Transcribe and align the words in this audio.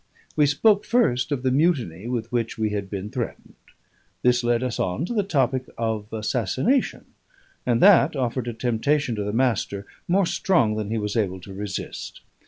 We 0.35 0.47
spoke 0.47 0.83
first 0.83 1.31
of 1.31 1.43
the 1.43 1.51
mutiny 1.51 2.07
with 2.07 2.31
which 2.31 2.57
we 2.57 2.71
had 2.71 2.89
been 2.89 3.11
threatened; 3.11 3.53
this 4.23 4.43
led 4.43 4.63
us 4.63 4.79
on 4.79 5.05
to 5.05 5.13
the 5.13 5.21
topic 5.21 5.67
of 5.77 6.11
assassination; 6.11 7.05
and 7.67 7.83
that 7.83 8.15
offered 8.15 8.47
a 8.47 8.53
temptation 8.53 9.13
to 9.17 9.23
the 9.23 9.31
Master 9.31 9.85
more 10.07 10.25
strong 10.25 10.73
than 10.75 10.89
he 10.89 10.97
was 10.97 11.15
able 11.15 11.39
to 11.41 11.53
resist. 11.53 12.21